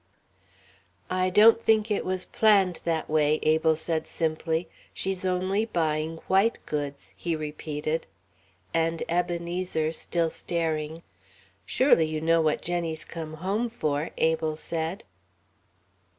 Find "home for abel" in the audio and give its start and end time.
13.35-14.55